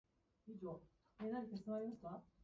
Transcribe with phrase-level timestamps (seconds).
[0.47, 0.79] 僕らは
[1.19, 2.21] 話した